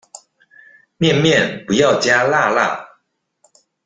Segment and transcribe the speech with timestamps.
[0.97, 2.87] 麵麵不要加辣辣